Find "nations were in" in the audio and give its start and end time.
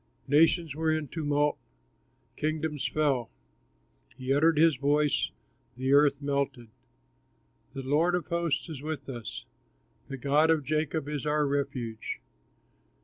0.27-1.09